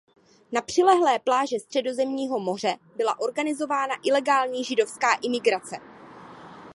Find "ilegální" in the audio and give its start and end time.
4.03-4.63